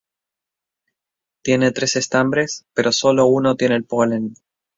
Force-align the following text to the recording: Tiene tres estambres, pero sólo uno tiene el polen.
Tiene 1.43 1.69
tres 1.73 1.95
estambres, 1.95 2.65
pero 2.73 2.91
sólo 2.91 3.27
uno 3.27 3.53
tiene 3.55 3.75
el 3.75 3.83
polen. 3.85 4.33